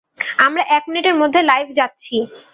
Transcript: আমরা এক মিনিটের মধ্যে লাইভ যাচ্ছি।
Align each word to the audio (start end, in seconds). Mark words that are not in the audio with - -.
আমরা 0.45 0.63
এক 0.77 0.83
মিনিটের 0.89 1.15
মধ্যে 1.21 1.39
লাইভ 1.51 1.67
যাচ্ছি। 1.79 2.15